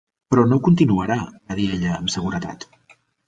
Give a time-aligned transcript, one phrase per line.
[0.33, 1.17] Però no continuarà,
[1.51, 2.69] va dir ella amb seguretat.